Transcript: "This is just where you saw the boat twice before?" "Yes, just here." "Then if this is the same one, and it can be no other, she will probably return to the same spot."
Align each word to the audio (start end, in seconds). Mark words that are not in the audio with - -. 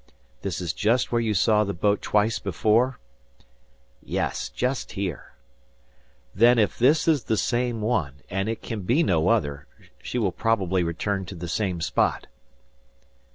"This 0.41 0.61
is 0.61 0.73
just 0.73 1.11
where 1.11 1.21
you 1.21 1.35
saw 1.35 1.63
the 1.63 1.75
boat 1.75 2.01
twice 2.01 2.39
before?" 2.39 2.97
"Yes, 4.01 4.49
just 4.49 4.93
here." 4.93 5.33
"Then 6.33 6.57
if 6.57 6.79
this 6.79 7.07
is 7.07 7.25
the 7.25 7.37
same 7.37 7.81
one, 7.81 8.21
and 8.27 8.49
it 8.49 8.63
can 8.63 8.81
be 8.81 9.03
no 9.03 9.27
other, 9.29 9.67
she 10.01 10.17
will 10.17 10.31
probably 10.31 10.81
return 10.81 11.25
to 11.27 11.35
the 11.35 11.47
same 11.47 11.81
spot." 11.81 12.25